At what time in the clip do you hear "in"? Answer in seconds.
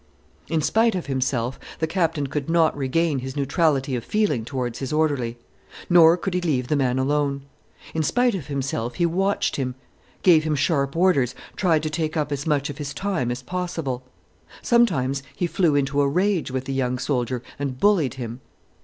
0.47-0.63, 7.93-8.01